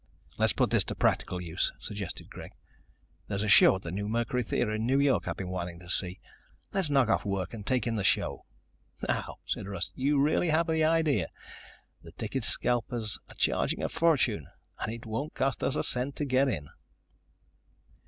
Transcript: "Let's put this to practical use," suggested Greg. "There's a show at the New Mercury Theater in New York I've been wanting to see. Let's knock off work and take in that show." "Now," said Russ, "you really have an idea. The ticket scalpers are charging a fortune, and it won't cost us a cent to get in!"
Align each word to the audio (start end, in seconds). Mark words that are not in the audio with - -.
"Let's 0.39 0.53
put 0.53 0.71
this 0.71 0.83
to 0.85 0.95
practical 0.95 1.39
use," 1.39 1.71
suggested 1.79 2.27
Greg. 2.27 2.53
"There's 3.27 3.43
a 3.43 3.47
show 3.47 3.75
at 3.75 3.83
the 3.83 3.91
New 3.91 4.09
Mercury 4.09 4.41
Theater 4.41 4.71
in 4.71 4.87
New 4.87 4.99
York 4.99 5.27
I've 5.27 5.37
been 5.37 5.51
wanting 5.51 5.77
to 5.77 5.91
see. 5.91 6.19
Let's 6.73 6.89
knock 6.89 7.07
off 7.07 7.23
work 7.23 7.53
and 7.53 7.63
take 7.67 7.85
in 7.85 7.97
that 7.97 8.05
show." 8.05 8.43
"Now," 9.07 9.37
said 9.45 9.67
Russ, 9.67 9.91
"you 9.93 10.19
really 10.19 10.49
have 10.49 10.69
an 10.69 10.81
idea. 10.81 11.27
The 12.01 12.13
ticket 12.13 12.43
scalpers 12.43 13.19
are 13.29 13.35
charging 13.35 13.83
a 13.83 13.89
fortune, 13.89 14.47
and 14.79 14.91
it 14.91 15.05
won't 15.05 15.35
cost 15.35 15.63
us 15.63 15.75
a 15.75 15.83
cent 15.83 16.15
to 16.15 16.25
get 16.25 16.49
in!" 16.49 16.69